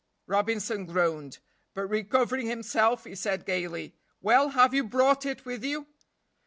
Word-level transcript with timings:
Robinson 0.25 0.87
groaned; 0.87 1.37
but, 1.75 1.85
recovering 1.85 2.47
himself, 2.47 3.03
he 3.03 3.13
said 3.13 3.45
gayly: 3.45 3.93
"Well, 4.19 4.49
have 4.57 4.73
you 4.73 4.83
brought 4.83 5.27
it 5.27 5.45
with 5.45 5.63
you?" 5.63 5.85